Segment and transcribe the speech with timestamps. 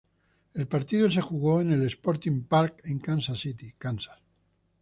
[0.55, 4.17] El partido se jugó en el Sporting Park en Kansas City, Kansas.